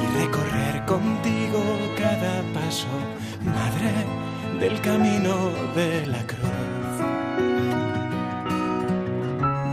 y 0.02 0.18
recorrer 0.18 0.84
contigo 0.86 1.62
cada 1.98 2.42
paso, 2.54 2.88
madre, 3.44 3.92
del 4.60 4.80
camino 4.80 5.50
de 5.74 6.06
la 6.06 6.26
cruz. 6.26 6.55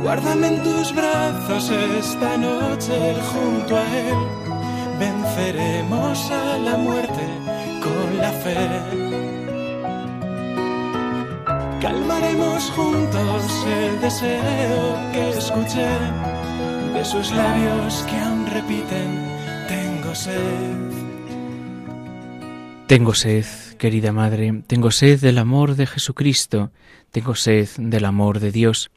Guárdame 0.03 0.47
en 0.47 0.63
tus 0.63 0.93
brazos 0.93 1.69
esta 1.69 2.35
noche 2.35 3.15
junto 3.31 3.77
a 3.77 3.85
Él. 3.97 4.17
Venceremos 4.99 6.29
a 6.29 6.57
la 6.57 6.75
muerte 6.75 7.25
con 7.81 8.17
la 8.17 8.31
fe. 8.33 8.57
Calmaremos 11.81 12.63
juntos 12.71 13.65
el 13.65 14.01
deseo 14.01 15.11
que 15.13 15.29
escuché 15.37 15.87
de 16.93 17.05
sus 17.05 17.31
labios 17.31 18.05
que 18.09 18.17
aún 18.17 18.45
repiten, 18.47 19.09
tengo 19.69 20.13
sed. 20.13 21.03
Tengo 22.87 23.13
sed, 23.13 23.45
querida 23.77 24.11
Madre, 24.11 24.63
tengo 24.67 24.91
sed 24.91 25.21
del 25.21 25.37
amor 25.37 25.75
de 25.75 25.87
Jesucristo, 25.87 26.71
tengo 27.11 27.35
sed 27.35 27.69
del 27.77 28.03
amor 28.03 28.41
de 28.41 28.51
Dios. 28.51 28.91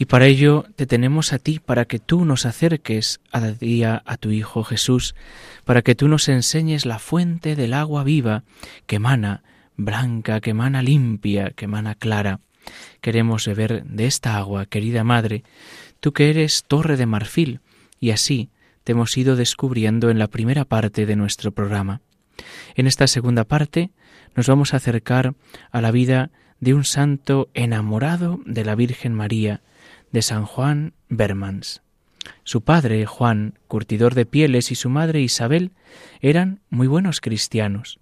Y 0.00 0.06
para 0.06 0.24
ello 0.24 0.64
te 0.76 0.86
tenemos 0.86 1.34
a 1.34 1.38
ti, 1.38 1.58
para 1.58 1.84
que 1.84 1.98
tú 1.98 2.24
nos 2.24 2.46
acerques 2.46 3.20
a 3.32 3.38
día 3.48 4.02
a 4.06 4.16
tu 4.16 4.30
Hijo 4.30 4.64
Jesús, 4.64 5.14
para 5.66 5.82
que 5.82 5.94
tú 5.94 6.08
nos 6.08 6.30
enseñes 6.30 6.86
la 6.86 6.98
fuente 6.98 7.54
del 7.54 7.74
agua 7.74 8.02
viva 8.02 8.42
que 8.86 8.96
emana 8.96 9.42
blanca, 9.76 10.40
que 10.40 10.52
emana 10.52 10.82
limpia, 10.82 11.50
que 11.50 11.66
emana 11.66 11.96
clara. 11.96 12.40
Queremos 13.02 13.46
beber 13.46 13.84
de 13.84 14.06
esta 14.06 14.38
agua, 14.38 14.64
querida 14.64 15.04
Madre, 15.04 15.44
tú 16.00 16.14
que 16.14 16.30
eres 16.30 16.64
torre 16.66 16.96
de 16.96 17.04
marfil, 17.04 17.60
y 18.00 18.12
así 18.12 18.48
te 18.84 18.92
hemos 18.92 19.14
ido 19.18 19.36
descubriendo 19.36 20.08
en 20.08 20.18
la 20.18 20.28
primera 20.28 20.64
parte 20.64 21.04
de 21.04 21.14
nuestro 21.14 21.52
programa. 21.52 22.00
En 22.74 22.86
esta 22.86 23.06
segunda 23.06 23.44
parte 23.44 23.90
nos 24.34 24.48
vamos 24.48 24.72
a 24.72 24.78
acercar 24.78 25.34
a 25.70 25.82
la 25.82 25.90
vida 25.90 26.30
de 26.58 26.72
un 26.72 26.84
santo 26.84 27.50
enamorado 27.52 28.40
de 28.46 28.64
la 28.64 28.74
Virgen 28.76 29.12
María, 29.12 29.60
de 30.12 30.22
San 30.22 30.44
Juan 30.44 30.92
Bermans. 31.08 31.82
Su 32.44 32.62
padre, 32.62 33.06
Juan, 33.06 33.58
curtidor 33.68 34.14
de 34.14 34.26
pieles, 34.26 34.70
y 34.70 34.74
su 34.74 34.90
madre, 34.90 35.20
Isabel, 35.20 35.72
eran 36.20 36.60
muy 36.68 36.86
buenos 36.86 37.20
cristianos. 37.20 37.98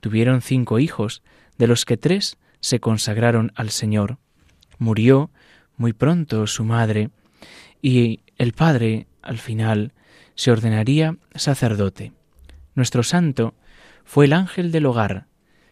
Tuvieron 0.00 0.42
cinco 0.42 0.78
hijos, 0.78 1.22
de 1.58 1.66
los 1.66 1.84
que 1.84 1.96
tres 1.96 2.38
se 2.60 2.80
consagraron 2.80 3.52
al 3.54 3.70
Señor. 3.70 4.18
Murió 4.78 5.30
muy 5.76 5.92
pronto 5.92 6.46
su 6.46 6.64
madre, 6.64 7.10
y 7.82 8.20
el 8.36 8.52
padre, 8.52 9.06
al 9.22 9.38
final, 9.38 9.92
se 10.34 10.50
ordenaría 10.50 11.16
sacerdote. 11.34 12.12
Nuestro 12.74 13.02
santo 13.02 13.54
fue 14.04 14.26
el 14.26 14.32
ángel 14.32 14.70
del 14.70 14.86
hogar, 14.86 15.26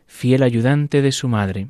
fiel 0.06 0.42
ayudante 0.42 1.02
de 1.02 1.12
su 1.12 1.28
madre. 1.28 1.68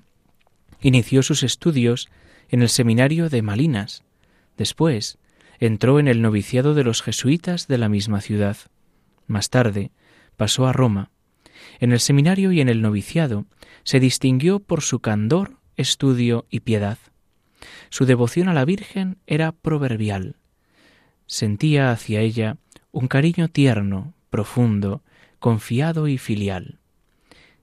Inició 0.81 1.23
sus 1.23 1.43
estudios 1.43 2.09
en 2.49 2.63
el 2.63 2.69
seminario 2.69 3.29
de 3.29 3.43
Malinas. 3.43 4.03
Después 4.57 5.19
entró 5.59 5.99
en 5.99 6.09
el 6.09 6.23
noviciado 6.23 6.75
de 6.75 6.85
los 6.85 7.03
jesuitas 7.03 7.67
de 7.67 7.79
la 7.79 7.89
misma 7.89 8.21
ciudad. 8.21 8.57
Más 9.27 9.51
tarde 9.51 9.91
pasó 10.37 10.67
a 10.67 10.73
Roma. 10.73 11.11
En 11.81 11.93
el 11.93 12.01
seminario 12.01 12.53
y 12.53 12.61
en 12.61 12.69
el 12.69 12.83
noviciado 12.83 13.47
se 13.85 14.01
distinguió 14.01 14.61
por 14.61 14.83
su 14.83 15.01
candor, 15.01 15.59
estudio 15.77 16.47
y 16.51 16.61
piedad. 16.61 16.99
Su 17.91 18.05
devoción 18.05 18.49
a 18.49 18.55
la 18.55 18.65
Virgen 18.65 19.19
era 19.27 19.53
proverbial. 19.53 20.37
Sentía 21.27 21.91
hacia 21.91 22.21
ella 22.21 22.59
un 22.93 23.09
cariño 23.09 23.49
tierno, 23.49 24.15
profundo, 24.31 25.03
confiado 25.39 26.09
y 26.09 26.19
filial. 26.19 26.79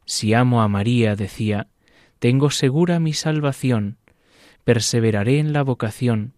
Si 0.05 0.33
amo 0.33 0.61
a 0.61 0.67
María, 0.67 1.15
decía, 1.15 1.67
tengo 2.19 2.49
segura 2.51 2.99
mi 2.99 3.13
salvación, 3.13 3.97
perseveraré 4.63 5.39
en 5.39 5.53
la 5.53 5.63
vocación, 5.63 6.33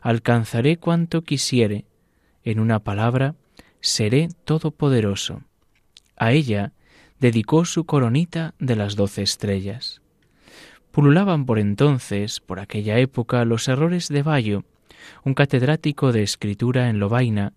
alcanzaré 0.00 0.78
cuanto 0.78 1.22
quisiere, 1.22 1.84
en 2.42 2.60
una 2.60 2.80
palabra, 2.80 3.34
seré 3.80 4.28
todopoderoso. 4.44 5.42
A 6.16 6.32
ella 6.32 6.72
dedicó 7.18 7.64
su 7.64 7.84
coronita 7.84 8.54
de 8.58 8.76
las 8.76 8.96
doce 8.96 9.22
estrellas. 9.22 10.00
Pululaban 10.90 11.46
por 11.46 11.58
entonces, 11.58 12.40
por 12.40 12.58
aquella 12.60 12.98
época, 12.98 13.44
los 13.44 13.68
errores 13.68 14.08
de 14.08 14.22
Bayo, 14.22 14.64
un 15.24 15.34
catedrático 15.34 16.12
de 16.12 16.22
escritura 16.22 16.88
en 16.88 16.98
Lobaina, 16.98 17.52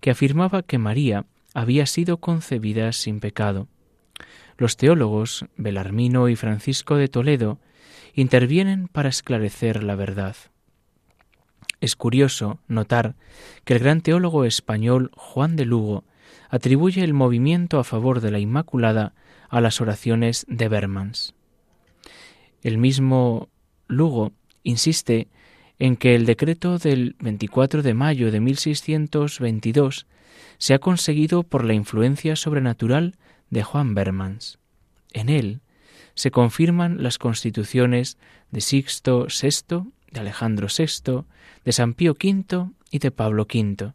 que 0.00 0.10
afirmaba 0.10 0.62
que 0.62 0.78
María 0.78 1.26
había 1.54 1.86
sido 1.86 2.18
concebida 2.18 2.92
sin 2.92 3.20
pecado. 3.20 3.68
Los 4.58 4.76
teólogos 4.76 5.46
Belarmino 5.56 6.28
y 6.28 6.36
Francisco 6.36 6.96
de 6.96 7.08
Toledo 7.08 7.58
intervienen 8.14 8.88
para 8.88 9.08
esclarecer 9.08 9.82
la 9.82 9.94
verdad. 9.94 10.36
Es 11.80 11.96
curioso 11.96 12.58
notar 12.68 13.14
que 13.64 13.74
el 13.74 13.80
gran 13.80 14.00
teólogo 14.00 14.44
español 14.44 15.10
Juan 15.14 15.56
de 15.56 15.64
Lugo 15.64 16.04
atribuye 16.48 17.02
el 17.04 17.14
movimiento 17.14 17.78
a 17.78 17.84
favor 17.84 18.20
de 18.20 18.30
la 18.30 18.38
Inmaculada 18.38 19.14
a 19.48 19.60
las 19.60 19.80
oraciones 19.80 20.46
de 20.48 20.68
Bermans. 20.68 21.34
El 22.62 22.78
mismo 22.78 23.48
Lugo 23.88 24.32
insiste 24.62 25.28
en 25.78 25.96
que 25.96 26.14
el 26.14 26.26
decreto 26.26 26.78
del 26.78 27.16
24 27.20 27.82
de 27.82 27.94
mayo 27.94 28.30
de 28.30 28.40
1622 28.40 30.06
se 30.58 30.74
ha 30.74 30.78
conseguido 30.78 31.42
por 31.42 31.64
la 31.64 31.74
influencia 31.74 32.34
sobrenatural 32.36 33.16
de 33.50 33.62
Juan 33.62 33.94
Bermans. 33.94 34.58
En 35.12 35.28
él 35.28 35.60
se 36.14 36.30
confirman 36.30 37.02
las 37.02 37.18
constituciones 37.18 38.16
de 38.50 38.62
Sixto 38.62 39.26
VI, 39.26 39.92
de 40.16 40.20
Alejandro 40.20 40.66
VI, 40.66 41.24
de 41.64 41.72
San 41.72 41.92
Pío 41.92 42.12
V 42.12 42.70
y 42.90 42.98
de 43.00 43.10
Pablo 43.10 43.42
V. 43.42 43.92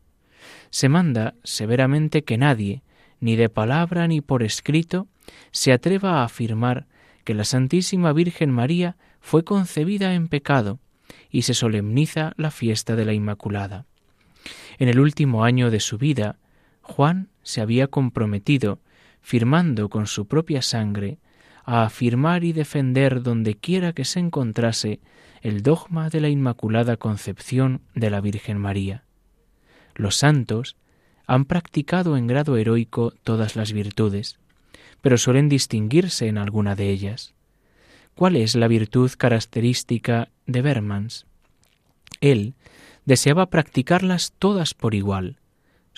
Se 0.69 0.87
manda 0.87 1.33
severamente 1.43 2.23
que 2.23 2.37
nadie, 2.37 2.83
ni 3.19 3.35
de 3.35 3.49
palabra 3.49 4.07
ni 4.07 4.21
por 4.21 4.43
escrito, 4.43 5.07
se 5.51 5.73
atreva 5.73 6.19
a 6.19 6.23
afirmar 6.23 6.85
que 7.23 7.33
la 7.33 7.43
Santísima 7.43 8.13
Virgen 8.13 8.51
María 8.51 8.97
fue 9.19 9.43
concebida 9.43 10.13
en 10.13 10.27
pecado, 10.27 10.79
y 11.31 11.41
se 11.41 11.55
solemniza 11.55 12.33
la 12.37 12.51
fiesta 12.51 12.95
de 12.95 13.05
la 13.05 13.13
Inmaculada. 13.13 13.85
En 14.77 14.89
el 14.89 14.99
último 14.99 15.43
año 15.43 15.71
de 15.71 15.79
su 15.79 15.97
vida, 15.97 16.37
Juan 16.81 17.29
se 17.41 17.61
había 17.61 17.87
comprometido, 17.87 18.79
firmando 19.21 19.89
con 19.89 20.05
su 20.05 20.27
propia 20.27 20.61
sangre, 20.61 21.17
a 21.63 21.83
afirmar 21.83 22.43
y 22.43 22.53
defender 22.53 23.23
donde 23.23 23.55
quiera 23.55 23.93
que 23.93 24.05
se 24.05 24.19
encontrase 24.19 24.99
el 25.41 25.63
dogma 25.63 26.09
de 26.09 26.21
la 26.21 26.29
Inmaculada 26.29 26.97
Concepción 26.97 27.81
de 27.95 28.09
la 28.09 28.21
Virgen 28.21 28.57
María. 28.57 29.03
Los 29.95 30.15
santos 30.15 30.77
han 31.25 31.45
practicado 31.45 32.15
en 32.17 32.27
grado 32.27 32.57
heroico 32.57 33.13
todas 33.23 33.55
las 33.55 33.73
virtudes, 33.73 34.37
pero 35.01 35.17
suelen 35.17 35.49
distinguirse 35.49 36.27
en 36.27 36.37
alguna 36.37 36.75
de 36.75 36.89
ellas. 36.89 37.33
¿Cuál 38.15 38.35
es 38.35 38.55
la 38.55 38.67
virtud 38.67 39.11
característica 39.17 40.29
de 40.45 40.61
Bermans? 40.61 41.25
Él 42.19 42.53
deseaba 43.05 43.49
practicarlas 43.49 44.33
todas 44.37 44.73
por 44.73 44.93
igual. 44.93 45.37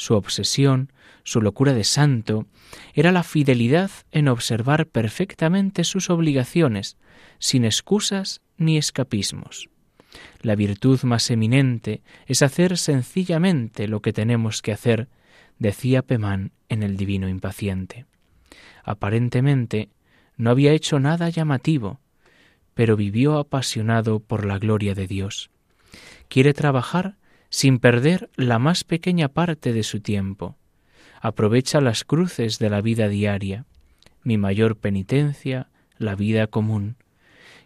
Su 0.04 0.16
obsesión, 0.16 0.92
su 1.24 1.42
locura 1.42 1.74
de 1.74 1.86
santo, 1.86 2.46
era 2.94 3.14
la 3.14 3.24
fidelidad 3.24 3.90
en 4.12 4.28
observar 4.28 4.86
perfectamente 4.86 5.86
sus 5.86 6.10
obligaciones, 6.10 6.98
sin 7.40 7.64
excusas 7.64 8.42
ni 8.58 8.78
escapismos. 8.78 9.70
La 10.42 10.56
virtud 10.56 11.02
más 11.04 11.32
eminente 11.32 12.02
es 12.26 12.42
hacer 12.42 12.78
sencillamente 12.78 13.88
lo 13.88 14.02
que 14.02 14.12
tenemos 14.12 14.62
que 14.62 14.74
hacer, 14.74 15.08
decía 15.58 16.02
Pemán 16.02 16.52
en 16.68 16.84
el 16.84 16.98
Divino 16.98 17.30
Impaciente. 17.30 18.06
Aparentemente 18.84 19.88
no 20.36 20.50
había 20.50 20.74
hecho 20.74 21.00
nada 21.00 21.30
llamativo, 21.30 22.02
pero 22.74 22.98
vivió 22.98 23.38
apasionado 23.38 24.20
por 24.20 24.44
la 24.44 24.60
gloria 24.60 24.96
de 24.96 25.08
Dios. 25.08 25.50
Quiere 26.28 26.54
trabajar 26.54 27.16
sin 27.54 27.78
perder 27.78 28.32
la 28.36 28.58
más 28.58 28.84
pequeña 28.84 29.28
parte 29.28 29.74
de 29.74 29.84
su 29.84 30.00
tiempo. 30.00 30.58
Aprovecha 31.22 31.82
las 31.82 32.04
cruces 32.04 32.58
de 32.58 32.68
la 32.72 32.82
vida 32.82 33.10
diaria, 33.10 33.66
mi 34.24 34.40
mayor 34.40 34.76
penitencia, 34.76 35.70
la 36.00 36.16
vida 36.16 36.48
común. 36.48 36.96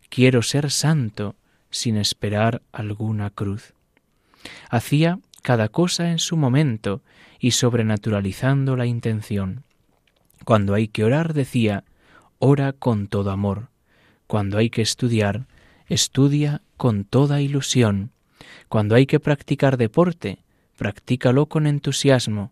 Quiero 0.09 0.41
ser 0.41 0.71
santo 0.71 1.37
sin 1.69 1.95
esperar 1.95 2.63
alguna 2.73 3.29
cruz. 3.29 3.75
Hacía 4.69 5.19
cada 5.41 5.69
cosa 5.69 6.11
en 6.11 6.19
su 6.19 6.35
momento 6.35 7.01
y 7.39 7.51
sobrenaturalizando 7.51 8.75
la 8.75 8.87
intención. 8.87 9.63
Cuando 10.43 10.73
hay 10.73 10.89
que 10.89 11.05
orar, 11.05 11.33
decía, 11.33 11.85
ora 12.39 12.73
con 12.73 13.07
todo 13.07 13.31
amor. 13.31 13.69
Cuando 14.27 14.57
hay 14.57 14.69
que 14.69 14.81
estudiar, 14.81 15.47
estudia 15.87 16.61
con 16.75 17.05
toda 17.05 17.39
ilusión. 17.39 18.11
Cuando 18.69 18.95
hay 18.95 19.05
que 19.05 19.19
practicar 19.19 19.77
deporte, 19.77 20.39
practícalo 20.77 21.45
con 21.45 21.67
entusiasmo 21.67 22.51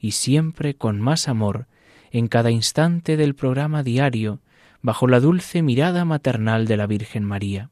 y 0.00 0.12
siempre 0.12 0.74
con 0.74 1.00
más 1.00 1.28
amor 1.28 1.66
en 2.10 2.28
cada 2.28 2.50
instante 2.50 3.16
del 3.16 3.34
programa 3.34 3.82
diario 3.82 4.40
bajo 4.82 5.06
la 5.06 5.20
dulce 5.20 5.62
mirada 5.62 6.04
maternal 6.04 6.66
de 6.66 6.76
la 6.76 6.86
Virgen 6.86 7.24
María. 7.24 7.70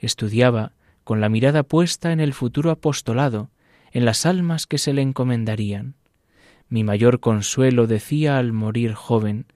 Estudiaba 0.00 0.72
con 1.04 1.20
la 1.20 1.28
mirada 1.28 1.62
puesta 1.62 2.12
en 2.12 2.18
el 2.20 2.34
futuro 2.34 2.72
apostolado, 2.72 3.50
en 3.92 4.04
las 4.04 4.26
almas 4.26 4.66
que 4.66 4.76
se 4.76 4.92
le 4.92 5.02
encomendarían. 5.02 5.94
Mi 6.68 6.82
mayor 6.82 7.20
consuelo, 7.20 7.86
decía 7.86 8.38
al 8.38 8.52
morir 8.52 8.92
joven, 8.94 9.46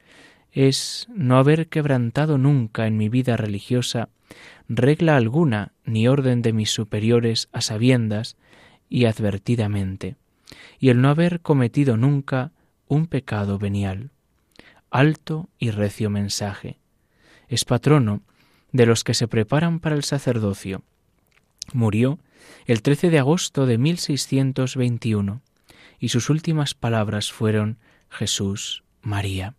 es 0.52 1.06
no 1.14 1.38
haber 1.38 1.68
quebrantado 1.68 2.38
nunca 2.38 2.86
en 2.86 2.96
mi 2.96 3.08
vida 3.08 3.36
religiosa 3.36 4.08
regla 4.68 5.16
alguna 5.16 5.72
ni 5.84 6.08
orden 6.08 6.42
de 6.42 6.52
mis 6.52 6.70
superiores 6.70 7.48
a 7.52 7.60
sabiendas 7.60 8.36
y 8.88 9.04
advertidamente, 9.04 10.16
y 10.78 10.90
el 10.90 11.00
no 11.00 11.08
haber 11.08 11.40
cometido 11.40 11.96
nunca 11.96 12.52
un 12.86 13.06
pecado 13.06 13.58
venial. 13.58 14.10
Alto 14.90 15.48
y 15.58 15.70
recio 15.70 16.10
mensaje. 16.10 16.78
Es 17.48 17.64
patrono 17.64 18.22
de 18.72 18.86
los 18.86 19.04
que 19.04 19.14
se 19.14 19.28
preparan 19.28 19.80
para 19.80 19.96
el 19.96 20.04
sacerdocio. 20.04 20.82
Murió 21.72 22.18
el 22.66 22.82
13 22.82 23.10
de 23.10 23.18
agosto 23.18 23.66
de 23.66 23.78
1621 23.78 25.42
y 25.98 26.08
sus 26.08 26.30
últimas 26.30 26.74
palabras 26.74 27.30
fueron 27.30 27.78
Jesús, 28.08 28.82
María. 29.02 29.54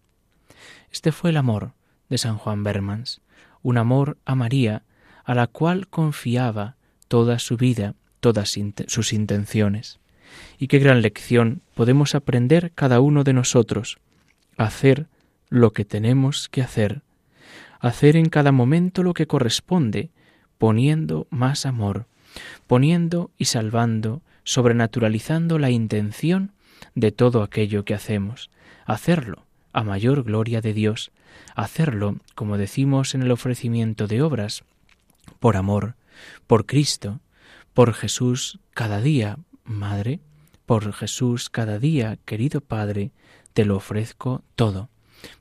Este 0.92 1.12
fue 1.12 1.30
el 1.30 1.38
amor 1.38 1.74
de 2.10 2.18
San 2.18 2.38
Juan 2.38 2.64
Bermans, 2.64 3.22
un 3.62 3.78
amor 3.78 4.18
a 4.26 4.36
María 4.36 4.84
a 5.24 5.36
la 5.36 5.48
cual 5.48 5.88
confiaba 5.88 6.76
toda 7.08 7.40
su 7.40 7.58
vida, 7.58 7.96
todas 8.20 8.58
sus 8.88 9.14
intenciones. 9.14 10.00
Y 10.58 10.68
qué 10.68 10.80
gran 10.80 11.02
lección 11.02 11.62
podemos 11.76 12.16
aprender 12.16 12.72
cada 12.74 13.00
uno 13.00 13.24
de 13.24 13.34
nosotros, 13.34 14.00
hacer 14.58 15.08
lo 15.50 15.72
que 15.72 15.86
tenemos 15.86 16.50
que 16.50 16.62
hacer, 16.62 17.02
hacer 17.80 18.16
en 18.16 18.30
cada 18.30 18.52
momento 18.52 19.04
lo 19.04 19.14
que 19.14 19.28
corresponde, 19.28 20.10
poniendo 20.58 21.28
más 21.30 21.66
amor, 21.66 22.06
poniendo 22.68 23.32
y 23.38 23.46
salvando 23.46 24.22
sobrenaturalizando 24.44 25.60
la 25.60 25.70
intención 25.70 26.52
de 26.96 27.12
todo 27.12 27.44
aquello 27.44 27.86
que 27.86 27.94
hacemos, 27.94 28.50
hacerlo 28.86 29.46
a 29.74 29.84
mayor 29.84 30.24
gloria 30.24 30.62
de 30.62 30.74
Dios, 30.74 31.12
hacerlo, 31.56 32.18
como 32.36 32.58
decimos 32.58 33.16
en 33.16 33.22
el 33.22 33.32
ofrecimiento 33.32 34.08
de 34.08 34.22
obras, 34.22 34.64
por 35.40 35.58
amor, 35.58 35.96
por 36.48 36.66
Cristo, 36.66 37.20
por 37.74 37.94
Jesús 37.94 38.60
cada 38.74 39.02
día, 39.02 39.38
Madre, 39.64 40.20
por 40.66 40.92
Jesús 40.94 41.50
cada 41.50 41.80
día, 41.80 42.18
querido 42.26 42.62
Padre, 42.62 43.12
te 43.54 43.66
lo 43.66 43.76
ofrezco 43.78 44.44
todo. 44.56 44.90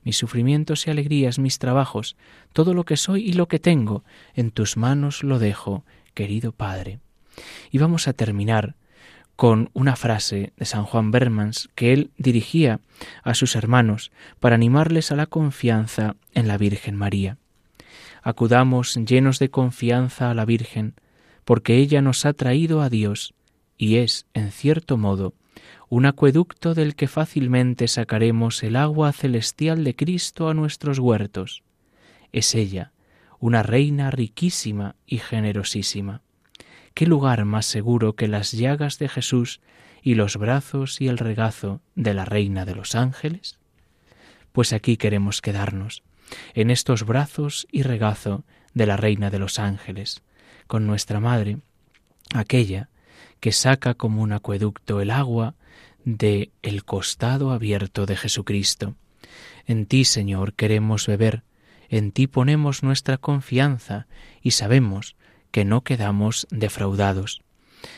Mis 0.03 0.17
sufrimientos 0.17 0.85
y 0.85 0.91
alegrías, 0.91 1.39
mis 1.39 1.57
trabajos, 1.57 2.15
todo 2.53 2.73
lo 2.73 2.83
que 2.83 2.97
soy 2.97 3.27
y 3.27 3.33
lo 3.33 3.47
que 3.47 3.59
tengo, 3.59 4.03
en 4.35 4.51
tus 4.51 4.77
manos 4.77 5.23
lo 5.23 5.39
dejo, 5.39 5.83
querido 6.13 6.51
Padre. 6.51 6.99
Y 7.71 7.77
vamos 7.77 8.07
a 8.07 8.13
terminar 8.13 8.75
con 9.35 9.69
una 9.73 9.95
frase 9.95 10.53
de 10.57 10.65
San 10.65 10.83
Juan 10.83 11.11
Bermans 11.11 11.69
que 11.75 11.93
él 11.93 12.11
dirigía 12.17 12.79
a 13.23 13.33
sus 13.33 13.55
hermanos 13.55 14.11
para 14.39 14.55
animarles 14.55 15.11
a 15.11 15.15
la 15.15 15.25
confianza 15.25 16.15
en 16.33 16.47
la 16.47 16.57
Virgen 16.57 16.95
María. 16.95 17.37
Acudamos 18.21 18.95
llenos 18.95 19.39
de 19.39 19.49
confianza 19.49 20.29
a 20.29 20.33
la 20.33 20.45
Virgen, 20.45 20.93
porque 21.43 21.77
ella 21.77 22.01
nos 22.01 22.25
ha 22.25 22.33
traído 22.33 22.81
a 22.81 22.89
Dios 22.89 23.33
y 23.77 23.97
es, 23.97 24.27
en 24.35 24.51
cierto 24.51 24.95
modo, 24.95 25.33
un 25.89 26.05
acueducto 26.05 26.75
del 26.75 26.95
que 26.95 27.07
fácilmente 27.07 27.87
sacaremos 27.87 28.61
el 28.63 28.75
agua 28.75 29.11
celestial 29.11 29.83
de 29.83 29.95
Cristo 29.95 30.49
a 30.49 30.53
nuestros 30.53 30.99
huertos. 30.99 31.63
Es 32.31 32.55
ella, 32.55 32.91
una 33.39 33.63
reina 33.63 34.11
riquísima 34.11 34.95
y 35.05 35.17
generosísima. 35.17 36.21
¿Qué 36.93 37.05
lugar 37.05 37.45
más 37.45 37.65
seguro 37.65 38.15
que 38.15 38.27
las 38.27 38.51
llagas 38.51 38.99
de 38.99 39.09
Jesús 39.09 39.61
y 40.01 40.15
los 40.15 40.37
brazos 40.37 40.99
y 40.99 41.07
el 41.07 41.17
regazo 41.17 41.81
de 41.95 42.13
la 42.13 42.25
Reina 42.25 42.65
de 42.65 42.75
los 42.75 42.95
ángeles? 42.95 43.59
Pues 44.51 44.73
aquí 44.73 44.97
queremos 44.97 45.41
quedarnos, 45.41 46.03
en 46.53 46.69
estos 46.69 47.05
brazos 47.05 47.67
y 47.71 47.83
regazo 47.83 48.43
de 48.73 48.85
la 48.85 48.97
Reina 48.97 49.29
de 49.29 49.39
los 49.39 49.59
ángeles, 49.59 50.21
con 50.67 50.85
nuestra 50.85 51.19
Madre, 51.19 51.59
aquella 52.33 52.89
que 53.39 53.51
saca 53.51 53.93
como 53.93 54.21
un 54.21 54.33
acueducto 54.33 55.01
el 55.01 55.11
agua 55.11 55.55
de 56.03 56.51
el 56.61 56.83
costado 56.83 57.51
abierto 57.51 58.05
de 58.05 58.17
Jesucristo. 58.17 58.95
En 59.65 59.85
ti, 59.85 60.05
Señor, 60.05 60.53
queremos 60.53 61.07
beber, 61.07 61.43
en 61.89 62.11
ti 62.11 62.27
ponemos 62.27 62.83
nuestra 62.83 63.17
confianza 63.17 64.07
y 64.41 64.51
sabemos 64.51 65.15
que 65.51 65.65
no 65.65 65.81
quedamos 65.81 66.47
defraudados. 66.49 67.41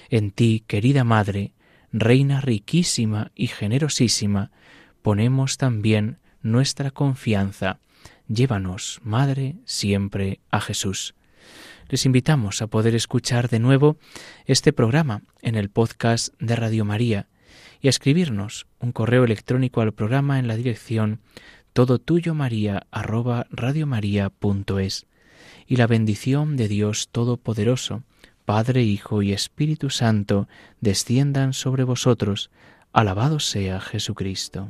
En 0.09 0.31
ti, 0.31 0.63
querida 0.67 1.03
Madre, 1.03 1.53
Reina 1.91 2.41
riquísima 2.41 3.31
y 3.35 3.47
generosísima, 3.47 4.51
ponemos 5.01 5.57
también 5.57 6.17
nuestra 6.41 6.89
confianza. 6.89 7.79
Llévanos, 8.27 8.99
Madre, 9.03 9.57
siempre 9.65 10.39
a 10.49 10.59
Jesús. 10.59 11.13
Les 11.89 12.05
invitamos 12.05 12.61
a 12.61 12.67
poder 12.67 12.95
escuchar 12.95 13.49
de 13.49 13.59
nuevo 13.59 13.97
este 14.45 14.73
programa 14.73 15.21
en 15.41 15.55
el 15.55 15.69
podcast 15.69 16.33
de 16.39 16.55
Radio 16.55 16.85
María 16.85 17.27
y 17.79 17.87
a 17.87 17.89
escribirnos 17.91 18.65
un 18.79 18.91
correo 18.91 19.23
electrónico 19.25 19.81
al 19.81 19.93
programa 19.93 20.39
en 20.39 20.47
la 20.47 20.55
dirección 20.55 21.21
todo 21.73 21.99
tuyo 21.99 22.33
maría 22.33 22.87
y 25.67 25.77
la 25.77 25.87
bendición 25.87 26.57
de 26.57 26.67
Dios 26.67 27.09
Todopoderoso, 27.11 28.03
Padre, 28.45 28.83
Hijo 28.83 29.21
y 29.21 29.31
Espíritu 29.31 29.89
Santo, 29.89 30.47
desciendan 30.81 31.53
sobre 31.53 31.83
vosotros. 31.83 32.51
Alabado 32.91 33.39
sea 33.39 33.79
Jesucristo. 33.79 34.69